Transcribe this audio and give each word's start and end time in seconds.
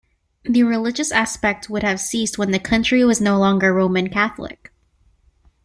The 0.41 0.63
religious 0.63 1.11
aspect 1.11 1.69
would 1.69 1.83
have 1.83 1.99
ceased 2.01 2.35
when 2.39 2.49
the 2.49 2.57
country 2.57 3.03
was 3.05 3.21
no 3.21 3.37
longer 3.37 3.71
Roman 3.71 4.09
Catholic. 4.09 4.71